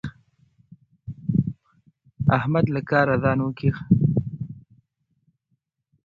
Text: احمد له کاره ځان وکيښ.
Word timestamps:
احمد 2.37 2.65
له 2.75 2.81
کاره 2.89 3.15
ځان 3.23 3.39
وکيښ. 3.41 3.77